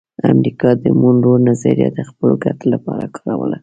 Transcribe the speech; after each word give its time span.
امریکا 0.31 0.69
د 0.83 0.85
مونرو 0.99 1.33
نظریه 1.47 1.89
د 1.93 1.99
خپلو 2.09 2.33
ګټو 2.43 2.65
لپاره 2.73 3.05
کاروله 3.17 3.57